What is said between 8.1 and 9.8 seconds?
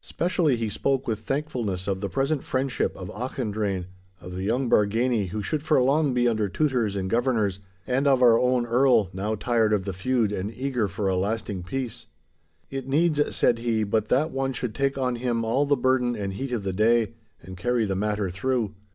our own Earl, now tired